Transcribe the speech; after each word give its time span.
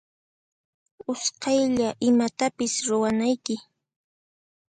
Usqaylla 1.11 1.89
imatapis 2.09 2.73
ruwanayki. 2.87 3.55